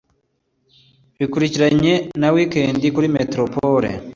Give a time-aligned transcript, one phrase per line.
[1.17, 3.89] Bikurikiranye na wikendi kuri Metropole